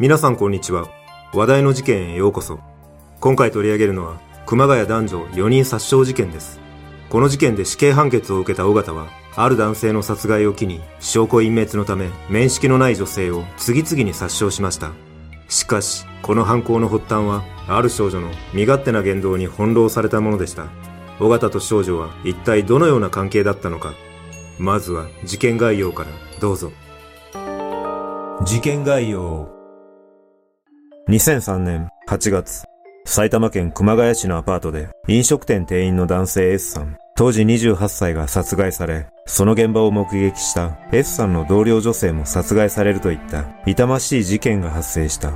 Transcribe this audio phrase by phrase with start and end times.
[0.00, 0.88] 皆さんこんにちは。
[1.34, 2.58] 話題の事件へようこそ。
[3.20, 6.58] 今回取り上げるのは、熊谷男女4人殺傷事件です。
[7.10, 14.92] この事件で死刑判決を受けた尾形は、ある男性の殺害を機に、証拠隠滅のため、面識のない女性を次々に殺傷しました。
[15.50, 20.68] しかし、この犯行の発端は、ある少女の身勝手な言動に翻弄されたものでした。
[21.20, 23.92] 尾形と少女は一体どのような関係だったのか。
[24.58, 26.08] まずは事件概要から
[26.40, 26.72] どうぞ。
[28.46, 29.59] 事件概要
[31.10, 32.62] 2003年8月、
[33.04, 45.32] 埼玉県熊谷市のアパートで飲食店店員の男性 S さん、当時28歳が殺害され、その現場を目撃した S さんの同僚女性も殺害されるといった痛ましい事件が発生した。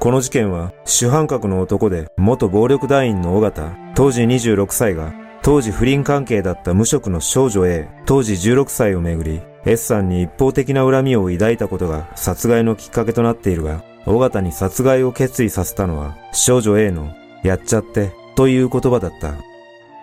[0.00, 19.34] この事件は主犯格の男で元暴力団員の尾形、当時26歳が当時不倫関係だった無職の少女 A、当時16歳をめぐり、S さんに一方的な恨みを抱いたことが殺害のきっかけとなっているが、尾形に殺害を決意させたのは少女 A のやっちゃってという言葉だった。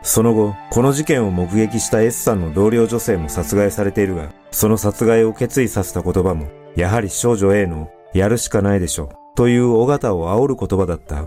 [0.04, 11.26] その後、この事件を目撃した S さんの同僚女性も殺害されているが、その殺害を決意させた言葉も、やはり少女 A のやるしかないでしょという尾形を煽る言葉だった。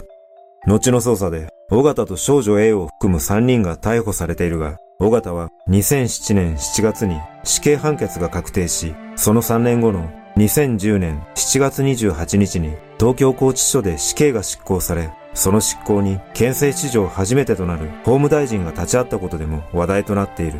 [0.66, 20.58] 後の捜査で、尾形と少女 A を含む3人が逮捕されているが、尾形は2007年7月に死刑判決が確定し、その3年後の2010年7月28日に東京拘置所で死刑が執行され、その執行に県政史上初めてとなる法務大臣が立ち会ったことでも話題となっている。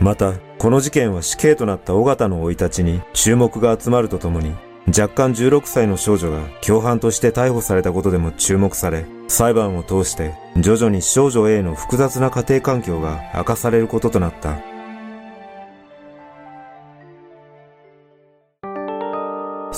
[0.00, 4.54] また、この事件は死刑となった尾形の生い立ちに注目が集まるとともに、
[4.86, 14.71] 若干16歳の少女が共犯として逮捕されたことでも注目され、裁判を通して徐々に少女 A の複雑な家庭環境が明かされることとなった。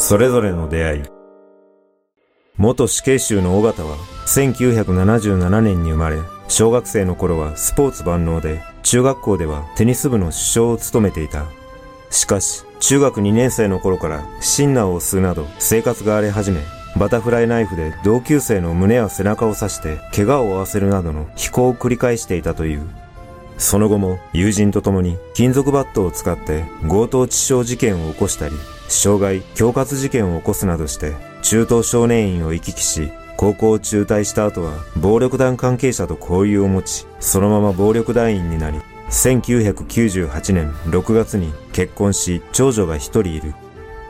[0.06, 1.03] それぞれの出会い。
[2.59, 11.47] 元死刑囚の尾形は1977年に生まれ、小学生の頃はスポーツ万能で、中学校ではテニス部の主将を務めていた。
[12.10, 16.60] しかし、中学2年生の頃からシンナーを吸うなど生活が荒れ始め、
[16.98, 22.87] バタフライナイフで同級生の胸や背中を刺して怪我を負わせるなどの非行を繰り返していたという。
[23.56, 28.54] その後も友人と共に金属バットを使って強盗致傷事件を起こしたり、
[28.88, 38.80] 傷害、恐喝事件を起こすなどして、中等少年院を行き来し、高校を中退した後は、暴力団関係者と交友を持ち、そのまま暴力団員になり、
[39.10, 43.54] 1998年6月に結婚し、長女が一人いる。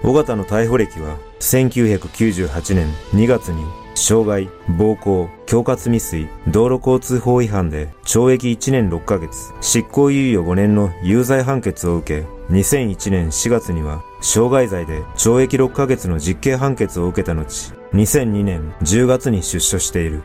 [0.02, 3.64] 尾形の逮捕歴は、1998年2月に
[3.94, 20.22] 傷害、暴行、恐喝未遂、道路交通法違反で懲役1年6ヶ月、執行猶予5年の有罪判決を受け、2001年4月には傷害罪で懲役6ヶ月の実刑判決を受けた後、2002年10月に出所している。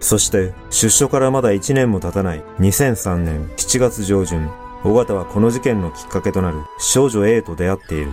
[0.00, 4.50] そして出所からまだ1年も経たない2003年7月上旬、
[4.84, 8.12] 尾形はこの事件のきっかけとなる少女 A と出会っている。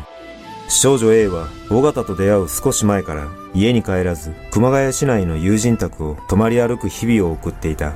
[0.68, 7.94] 少女 A は尾形と出会う少し前から家に帰らず熊谷市内の友人宅を泊まり歩く日々を送っていた。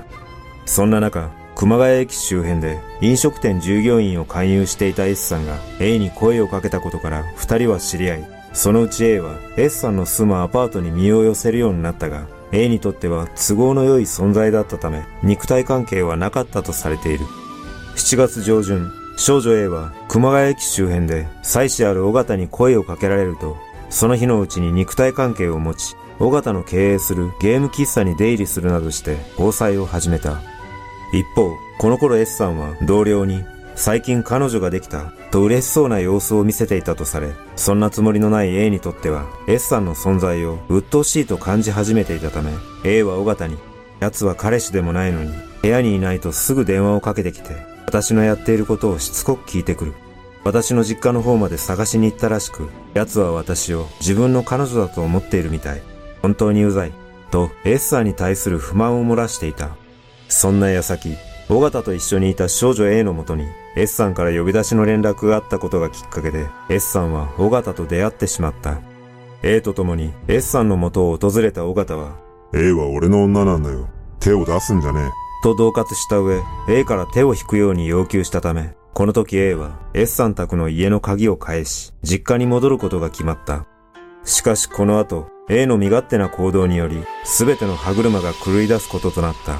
[0.66, 17.26] そんな中、熊谷駅周辺で飲食店従業員を勧誘していた S さんが A に声をかけたことから二人は知り合い、そのうち A は S さんの住むアパートに身を寄せるようになったが、A にとっては都合の良い存在だったため、肉体関係はなかったとされている。
[17.96, 23.58] 7月上旬、少女 A は熊谷駅周辺で妻子ある尾形に声をかけられると、
[23.90, 30.40] その日のうちに肉体関係を持ち、尾形の経営するゲーム喫茶に出入りするなどして交際を始めた。
[31.12, 33.44] 一方、この頃 S さんは同僚に
[33.76, 42.53] 最近彼女ができたと嬉しそうな様子を見せていたとされ、そんなつもりのない A にとっては S さんの存在を鬱陶しいと感じ始めていたため、
[42.85, 43.58] A は尾形に、
[44.00, 47.50] 奴は彼氏でもないのに、部屋にいないとすぐ電話をかけてきて、
[47.85, 49.94] 私のやっていることをしつこく聞いてくる。
[50.46, 55.82] 私の実家の方まで探しに行ったらしく、奴は私を自分の彼女だと思っているみたい。
[56.22, 56.94] 本当にうざい。
[57.32, 59.72] と、エッサーに対する不満を漏らしていた。
[60.30, 61.18] そんな矢先、
[61.50, 63.46] 尾形と一緒にいた少女 A のもとに、
[63.76, 68.78] S さんから呼び出しの連絡があったことがきっかけで、S さんは尾形と出会ってしまった。
[69.41, 72.18] A と共に S さんの元を訪れた尾形は、
[72.53, 73.88] A は俺の女なんだよ。
[74.20, 75.12] 手を出すんじゃねえ。
[75.41, 83.68] と恫喝した上、A から手を引くように要求したため、この時 A は S さん宅の家の鍵を返し、実家に戻ることが決まった。
[84.24, 89.59] しかしこの後、A の身勝手な行動により、すべての歯車が狂い出すこととなった。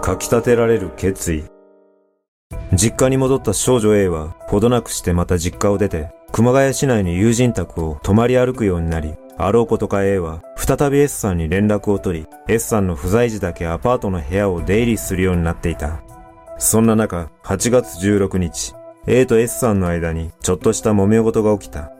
[0.00, 1.44] かき立てられる決意。
[2.72, 16.02] 実家に戻った少女 A は、ほどなくしてまた実家を出て、熊谷市内の友人宅を泊まり歩くようになり、あろうことか A は、再び S さんに連絡を取り、S さんの不在時だけアパートの部屋を出入りするようになっていた。
[16.58, 18.74] そんな中、8月16日、
[19.06, 21.92] A と S さんの間にちょっとした揉め事が起きた。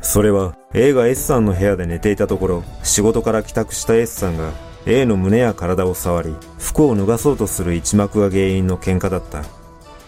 [0.00, 4.52] それは A が S さんの部屋で寝ていたところ、仕事から帰宅した S さんが
[4.86, 9.42] A の胸や体を触り、服を脱がそうとする一幕が原因の喧嘩だった。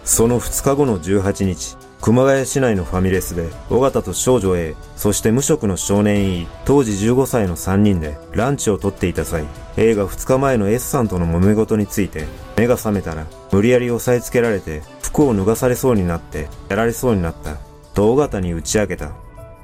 [0.05, 9.45] その2日後の18日、熊谷市内のファミレスで、尾形と少女 A、そして無職の少年 E、当時15歳の3人でランチをとっていた際、
[9.77, 17.57] A が2日前の S さんとの揉め事について、目が覚めたら、無理やり押さえつけられて、服を脱がされそうになって、やられそうになった、
[17.95, 19.13] と尾形に打ち明けた。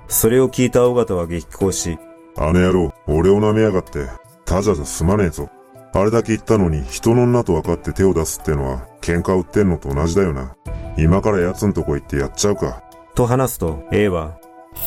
[0.09, 1.99] それを聞いた尾形は激高し、
[2.37, 4.09] あの野郎、俺を舐めやがって、
[4.45, 5.49] たじゃじゃ済まねえぞ。
[5.93, 10.57] あれだけ言ったのに人の女と分かって手を出すってのは喧嘩売ってんのと同じだよな。
[10.96, 12.82] 今から奴んとこ行ってやっちゃうか。
[13.14, 14.38] と話すと A は、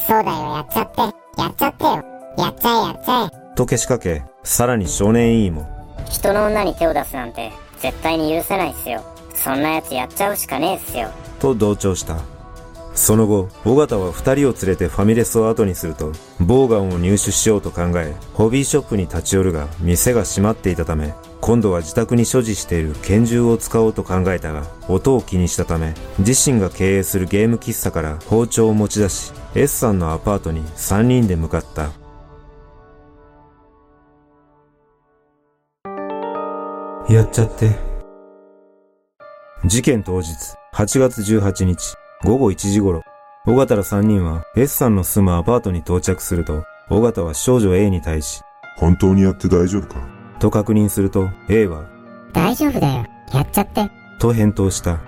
[0.07, 1.01] そうだよ、やっちゃって。
[1.41, 1.89] やっちゃってよ。
[2.37, 3.55] やっちゃえ、やっちゃえ。
[3.55, 5.67] とけしかけ、さらに少年 E も、
[6.05, 9.01] 人の女に手を出すなんて絶対に許せないっすよ。
[9.33, 11.09] そんなやつやっちゃうしかねえっすよ。
[11.39, 12.17] と同調した。
[12.95, 31.91] その後、尾形は二人を連れてファミレスを後にすると、ボウガンを入手しようと考え、ホビーショップに立ち寄るが、店が閉まっていたため、今度は自宅に所持している拳銃を使おうと考えたが、音を気にしたため、自身が経営するゲーム喫茶から包丁を持ち出し、S さんのアパートに三人で向かった。
[37.13, 37.71] やっちゃって。
[39.65, 40.29] 事件当日、
[40.73, 43.03] 8月18日、午後1時頃、
[43.45, 48.41] 尾形ら3人は S さんの住むアパートに到着すると、尾形は少女 A に対し、
[48.75, 50.16] 本当にやって大丈夫か？
[50.39, 51.85] と確認すると A は、
[52.33, 53.05] 大丈夫だよ。
[53.33, 53.89] やっちゃって。
[54.19, 54.99] と返答した。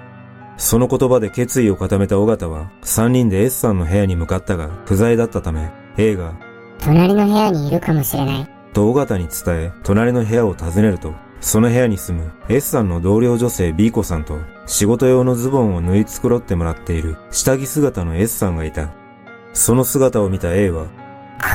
[0.57, 6.33] その言葉で決意を固めた尾形は、3人で S さんの部屋に向かったが、不在だったため、A が、
[6.79, 8.49] 隣の部屋にいるかもしれない。
[8.73, 18.89] と尾形に伝え、隣の部屋を訪ねると、その部屋に住む S さんの同僚女性 B 子さんと仕事用のズボンを縫い繕ってもらっている下着姿の S さんがいた。
[19.53, 20.87] その姿を見た A は、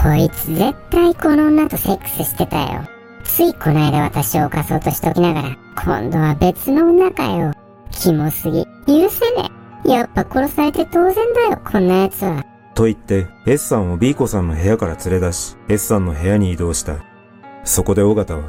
[0.02, 2.93] こいつ絶対この女とセックスしてたよ。
[3.24, 7.52] ついこの間私を犯そうとしときながら、今度は別の女かよ。
[7.90, 8.64] キモすぎ。
[8.86, 9.50] 許せね
[9.86, 9.90] え。
[9.90, 12.44] やっぱ殺されて当然だよ、こんな奴は。
[12.74, 16.96] と言って S さんを B 子さんの部屋から連れ出し、S さんの部屋に移動した。
[17.64, 18.42] そこで尾形は、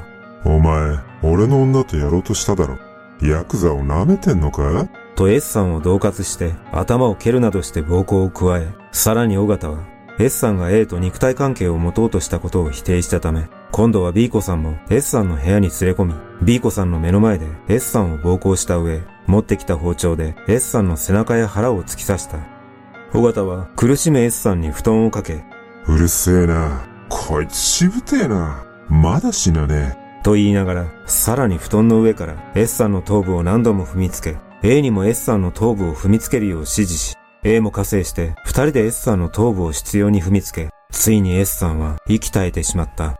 [0.46, 2.78] お前、俺の女とやろうとしただろ。
[3.22, 4.88] ヤクザを舐めてんのか？
[5.16, 9.80] と S さんを恫喝して頭を蹴るなどして暴行を加え、さらに尾形は
[10.20, 22.38] S さんが A と肉体関係を持とうとしたことを否定したため、今度は B 子さんも S さんの部屋に連れ込み、B 子さんの目の前で S さんを暴行した上、持ってきた包丁で S さんの背中や腹を突き刺した。
[23.14, 25.44] 尾形は苦しむ S さんに布団をかけ、
[25.90, 26.88] うるせえな。
[27.10, 28.64] こいつしぶてえな。
[28.88, 43.20] まだ死なねと言いながら、さらに布団の上から S さんの頭部を何度も踏みつけ、A にも S さんの頭部を踏みつけるよう指示し、A も加勢して二人で S さんの頭部を執拗に踏みつけ、ついに S さんは息絶えてしまった。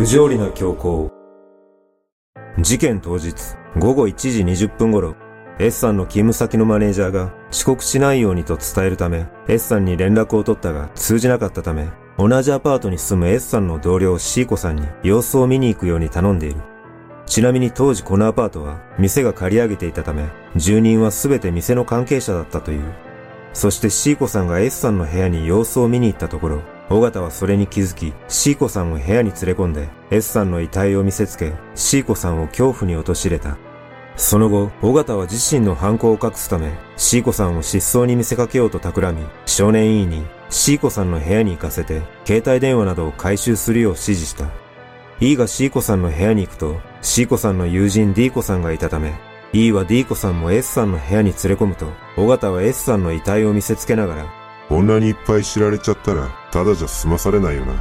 [0.00, 1.10] 不条理な強行。
[2.58, 3.34] 事件当日、
[3.78, 5.14] 午後1時20分頃、
[5.58, 16.62] S さんの勤務先のマネージャーが遅刻しないようにと伝えるため、S さんに連絡を取ったが通じなかったため、同じアパートに住む S さんの同僚 C 子さんに様子を見に行くように頼んでいる。
[17.26, 22.90] ちなみに当時このアパートは店が借り上げていたため、住人はすべて店の関係者だったという。
[23.52, 33.56] そして C 子さんが S さんの部屋に様子を見に行ったところ、尾形はそれに気づき、C 子さんを部屋に連れ込んで、S さんの遺体を見せつけ、C 子さんを恐怖に陥れた。
[34.16, 44.46] その後、尾形は自身の犯行を隠すため、C 子さんを失踪に見せかけようと企み、少年 E に C 子さんの部屋に行かせて、携帯電話などを回収するよう指示した。
[45.20, 49.14] E が C 子さんの部屋に行くと、C 子さんの友人 D 子さんがいたため、
[49.52, 54.26] E は D 子さんも S さんの部屋に連れ込むと、尾形は S さんの遺体を見せつけながら、
[54.70, 57.74] 女にいっぱい知られちゃったら、ただじゃ済まされないよな。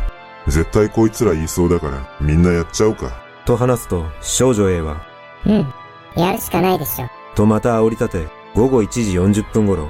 [0.48, 3.12] 絶対こいつら言いそうだから、みんなやっちゃうか。
[3.46, 5.02] と話すと、少女 A は、
[5.46, 5.74] うん。
[6.16, 7.08] やるしかないでしょ。
[7.36, 9.90] とまた煽り立て、午後1時40分頃、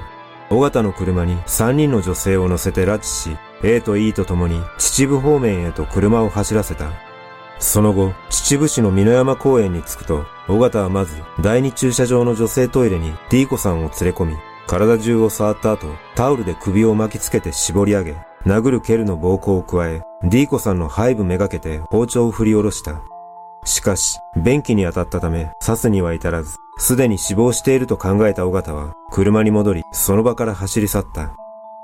[0.50, 6.90] 尾形の車に3人の女性を乗せて拉致し、A と E と共に秩父方面へと車を走らせた。
[7.58, 23.02] その後、秩父市の美濃山公園に着くと、尾形はまず第二駐車場の女性トイレに D 子さんを連れ込み、体中を触った後、タオルで首を巻きつけて絞り上げ、殴る蹴るの暴行を加え、D 子さんの背部めがけて包丁を振り下ろした。
[23.64, 31.34] しかし、便器に当たったため、刺すには至らず、すでに死亡していると考えた尾形は、車に戻り、その場から走り去った。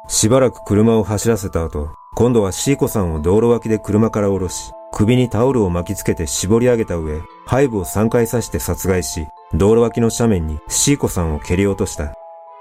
[0.08, 7.20] しばらく車を走らせた後、今度はシーコさんを道路脇で車から降ろし、首にタオルを巻きつけて絞り上げた上、
[7.50, 12.14] 背部を3回刺して殺害し、道路脇の斜面にシーコさんを蹴り落とした。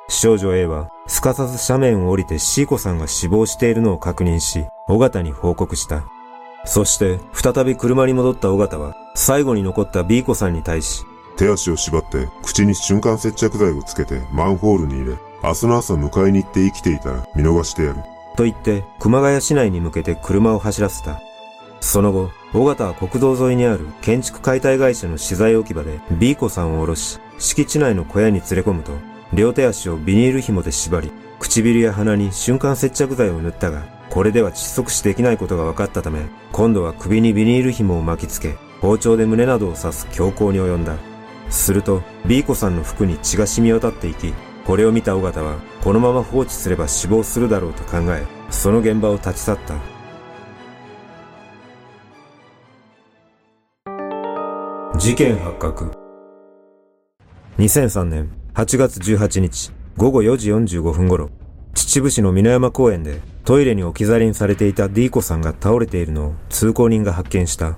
[0.08, 6.04] 少女 A は、すかさず斜面を降りてシーコさんが死亡しているのを確認し、尾形に報告した。
[6.66, 11.06] そして、再び車に戻った尾形は、最後に残った B 子さんに対し、
[11.38, 18.00] 手足を縛って口に瞬間接着剤をつけてマンホールに入れ、明日の朝迎えに行って生きていたら見逃してやる。
[18.36, 21.22] と言って、熊谷市内に向けて車を走らせた。
[21.82, 28.92] その後、尾形は国道沿いにある建築解体会社の資材置き場で B 子さんを降ろし、敷地内の小屋に連れ込むと、
[29.36, 36.22] 両手足をビニール紐で縛り、唇や鼻に瞬間接着剤を塗ったが、これでは窒息死できないことが分かったため、
[36.54, 40.96] 今度は首にビニール紐を巻きつけ、包丁で胸などを刺す強行に及んだ。
[41.50, 44.34] すると、B 子さんの服に血が染み渡っていき、
[44.66, 49.76] これを見た尾形は、このまま放置すれば死亡するだろうと考え、その現場を立ち去った。
[54.98, 55.92] 事件発覚。
[57.60, 61.30] 2003年8月18日午後4時45分頃、
[61.74, 67.78] 秩父市の美山公園でトイレに置き去りにされていた D 子さんが倒れているのを通行人が発見した。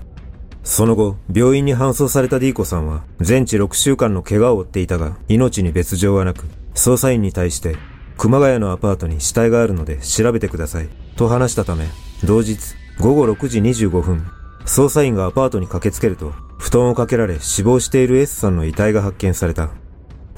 [0.62, 6.44] その後、病院に搬送された D 子さんは全治6週間の怪我を負っていたが、命に別状はなく、
[6.74, 7.74] 捜査員に対して、
[8.16, 11.88] 熊谷のアパートに死体があるので調べてください、と話したため、
[12.22, 14.24] 同日午後6時25分、
[14.64, 19.70] 捜査員がアパートに駆けつけると、布団をかけられ死亡している S さんの遺体が発見された。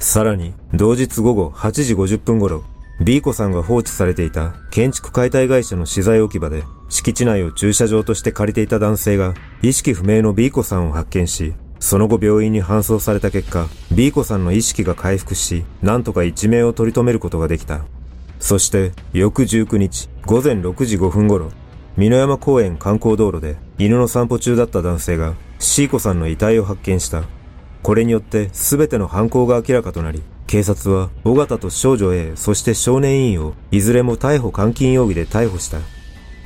[0.01, 2.63] さらに、同日午後8時50分頃、
[3.01, 17.85] B 子さんが放置されていた建築解体会社の資材置き場で敷地内を駐車場として借りていた男性が意識不明の B 子さんを発見し、その後病院に搬送された結果、B 子さんの意識が回復し、なんとか一命を取り留めることができた。
[18.39, 21.51] そして、翌19日午前6時5分頃、
[21.95, 27.23] 美濃山公園観光道路で犬の散歩中だった男性がシーコさんの遺体を発見した。
[27.83, 35.79] これによって全ての犯行が明らかとなり、警察は尾形と少女 A、そして少年院をいずれも逮捕監禁容疑で逮捕した。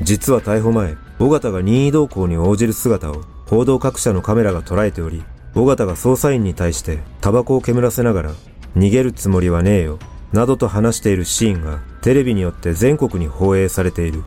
[0.01, 5.23] 実は逮捕前、尾形が任意同行に応じる姿を報道各社のカメラが捉えており、
[5.55, 8.31] 尾形が捜査員に対してタバコを煙らせながら、
[8.75, 9.99] 逃げるつもりはねえよ、
[10.33, 14.23] などと話しているシーンがテレビによって全国に放映されている。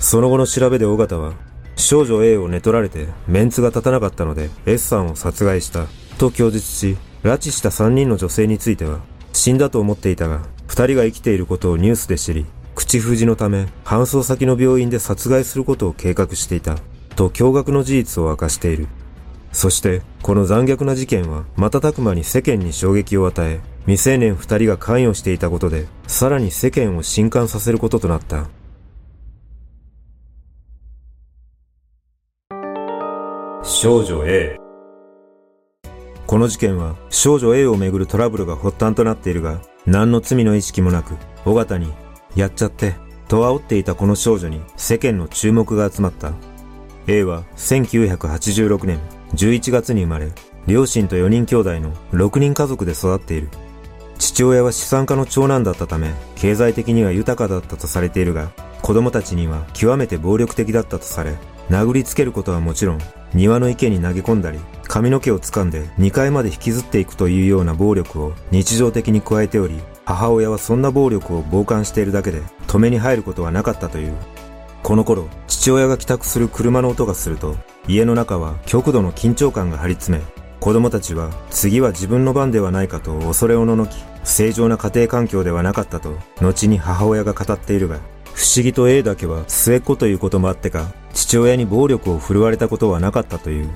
[0.00, 1.32] その後の調べで尾形は、
[1.76, 5.86] 少女 A を寝取られてメンツが立たなかったので S さんを殺害した。
[6.16, 9.00] と供述し、拉致した3人の女性については、
[9.32, 16.76] 死んだと思っていたが、2人が生きていることをニュースで知り、口封じのため、搬送先の病院で殺害することを計画していた、
[17.16, 18.86] と驚愕の事実を明かしている。
[19.52, 28.48] そして、この残虐な事件は、瞬く間に世間に衝撃を与え、未成年2人が関与していたことで、さらに世間を震撼させることとなった。
[33.62, 34.65] 少女 A
[36.26, 41.92] この事件は少女 A をめぐるトラブルが発端となっているが、何の罪の意識もなく、尾形に、
[42.34, 42.94] やっちゃって、
[43.28, 46.32] と煽っていたこの少女に世間の注目が集まった。
[47.06, 48.98] A は1986年
[49.34, 50.32] 11月に生まれ、
[50.66, 53.48] 両親と4人兄弟の6人家族で育っている。
[54.18, 58.50] 父親は資産家の長男だったため、経済的には豊かだったとされているが、
[58.82, 61.36] 子供たちには極めて暴力的だったとされ、
[61.70, 63.00] 殴りつけることはもちろん、
[63.34, 74.14] 庭の池に投げ込んだり、髪の毛を掴んで2階まで引きずっていくというような暴力を日常的に加えており、母親はそんな暴力を傍観しているだけで止めに入ることはなかったという。
[74.84, 77.56] この頃、父親が帰宅する車の音がすると、
[77.88, 80.24] 家の中は極度の緊張感が張り詰め、
[80.60, 87.98] 子供たちは次は自分の番ではないかと恐れおののき、正常な家庭環境ではなかったと、後に母親が語っているが、
[88.32, 93.70] 不思議と A だけは末っ子ということもあってか、父親に暴力を振るわれたことはなかったという。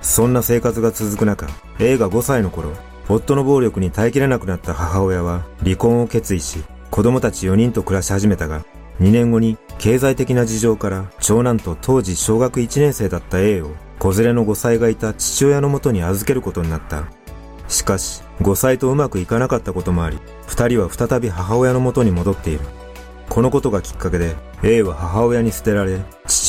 [0.00, 1.46] そんな生活が続く中、
[1.78, 2.72] A が5歳の頃、
[3.06, 8.64] 夫の暴力に耐えきれなくなった母親は離婚を決意し、子供たち4人と暮らし始めたが、
[8.98, 17.04] 2年後に経済的な事情から長男と当時小学1年生だった A を子連れの5歳がいた父親のもとに預けることになった。
[17.68, 20.18] しかし、5歳とうまくいかなかったこともあり、
[20.48, 22.60] 2人は再び母親のもとに戻っている。
[23.28, 26.00] このことがきっかけで、A は母親に捨てられ、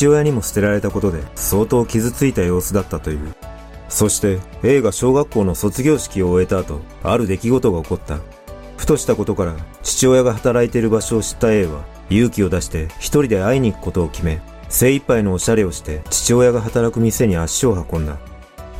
[0.02, 3.34] 父親にも捨てられたことで相当傷ついた様子だったという。
[3.88, 8.18] そして A が小学校の卒業式を終えた後、ある出来事が起こった。
[8.76, 9.54] ふとしたことから
[9.84, 18.18] 父親が働いている場所を知った A は勇気を出して一人で会いに行くことを決め、精一杯のおしゃれをして父親が働く店に足を運んだ。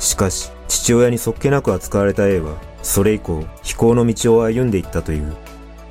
[0.00, 5.36] しかし、父親にそっけなく扱われた A は、それ以降、飛行の道を歩んでいったという。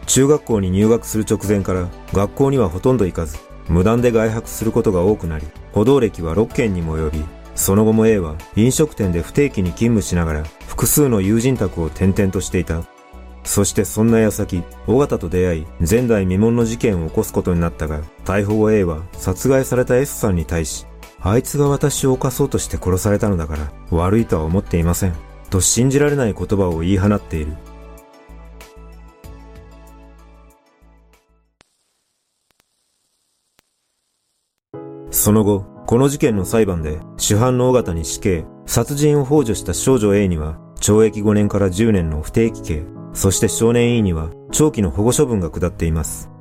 [0.08, 3.38] 中学校に入学する直前から、学校にはほとんど行かず、
[3.72, 7.24] 無断で外泊することが多くなり、歩道歴は6件にも及び、
[7.56, 12.84] その後も A は飲食店で不定期に勤務しながら複数の友人宅を転々としていた。
[13.44, 20.86] そしてそんな矢先、尾形と出会い、前代未聞の事件を起こすことになったが、逮捕後 A は殺害された S さんに対し、
[21.22, 25.16] あいつが私を犯そうとして殺されたのだから、悪いとは思っていません。
[25.50, 27.54] と信じられない言葉を言い放っている。
[35.12, 46.32] その後、この事件の裁判で主犯の尾形に死刑、殺人を幇助した少女 A には懲役5年から10年の不定期刑、そして少年 E には長期の保護処分が下っています。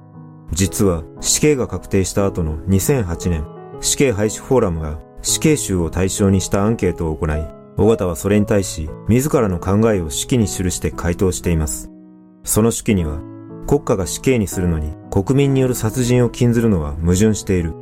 [0.52, 3.44] 実は死刑が確定した後の2008年、
[3.80, 7.44] 死刑廃止フォーラムが死刑囚を対象にしたアンケートを行い、
[7.76, 11.90] 尾形はそれに対し自らの考えを手記に記して回答しています。
[12.44, 13.20] その手記には、
[13.66, 17.74] 国家が死刑にするのに国民による殺人を禁ずるのは矛盾している。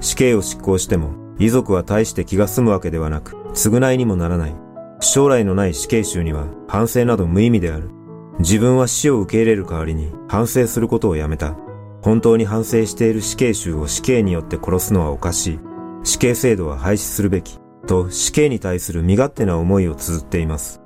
[0.00, 4.54] 死刑を執行しても遺族は大して気が済むわけではなく、償いにもならない。
[5.00, 7.90] 将来のない死刑囚には反省など無意味である。
[8.38, 11.56] 自分は死を受け入れる代わりに反省することをやめた。
[12.02, 15.58] 本当に反省している死刑囚を死刑によって殺すのはおかしい。
[16.04, 17.58] 死刑制度は廃止するべき。
[17.86, 20.80] と死刑に対する身勝手な思いを綴っています。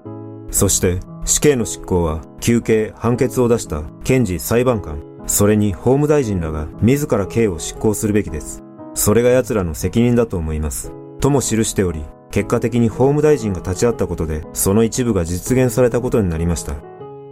[0.50, 8.67] そして死刑の執行は休刑、判決を出した検事裁判官、それに法務大臣らが自ら刑を執行するべきです。
[8.98, 10.92] それが奴らの責任だと思います。
[11.20, 16.74] とも記しており、結果的に法務大臣が立ち会ったことで、その一部が実現されたことになりました。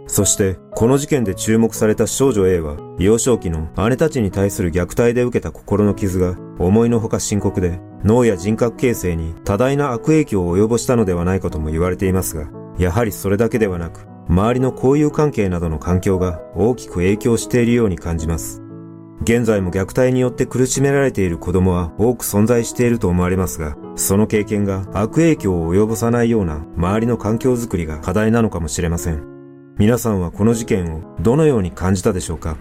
[0.07, 18.63] そして、この事件で注目された少女 A は、幼少期の姉たちに対する虐待で受けた心の傷が思いのほか深刻で、脳や人格形成に多大な悪影響を及ぼしたのではないかとも言われていますが、やはりそれだけではなく、周りの交友関係などの環境が大きく影響しているように感じます。
[19.21, 29.23] 現在も虐待によって苦しめられている子供は多く存在していると思われますが、その経験が悪影響を及ぼさないような周りの環境づくりが課題なのかもしれません。
[29.77, 32.57] 皆さんはこの事件をどのように感じたでしょうか？